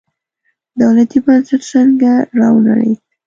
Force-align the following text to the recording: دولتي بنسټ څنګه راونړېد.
دولتي 0.81 1.17
بنسټ 1.25 1.61
څنګه 1.73 2.11
راونړېد. 2.39 2.99